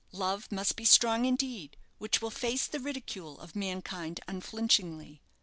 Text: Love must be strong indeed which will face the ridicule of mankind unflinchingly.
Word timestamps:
Love 0.13 0.51
must 0.51 0.75
be 0.75 0.83
strong 0.83 1.25
indeed 1.25 1.77
which 1.99 2.23
will 2.23 2.31
face 2.31 2.65
the 2.65 2.79
ridicule 2.79 3.37
of 3.39 3.55
mankind 3.55 4.19
unflinchingly. 4.27 5.21